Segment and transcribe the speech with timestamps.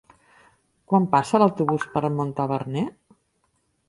[0.93, 2.87] Quan passa l'autobús per Montaverner?